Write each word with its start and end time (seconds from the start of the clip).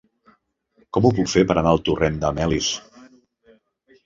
Com 0.97 1.05
ho 1.05 1.11
puc 1.19 1.29
fer 1.33 1.43
per 1.51 1.57
anar 1.63 1.75
al 1.75 1.83
torrent 1.91 2.19
de 2.25 2.33
Melis? 2.39 2.71